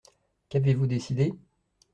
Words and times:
Qu’avez-vous 0.49 0.87
décidé? 0.87 1.31